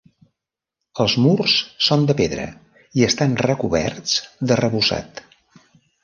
[1.03, 1.57] Els murs
[1.87, 2.45] són de pedra
[3.01, 4.15] i estan recoberts
[4.53, 5.21] d'arrebossat.